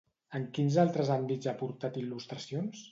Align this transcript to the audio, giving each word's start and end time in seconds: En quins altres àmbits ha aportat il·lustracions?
En 0.39 0.47
quins 0.57 0.79
altres 0.85 1.11
àmbits 1.17 1.51
ha 1.51 1.55
aportat 1.55 2.03
il·lustracions? 2.05 2.77